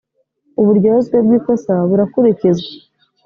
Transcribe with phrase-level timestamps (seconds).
[0.61, 2.71] uburyozwe bw ‘ikosa burakurikizwa.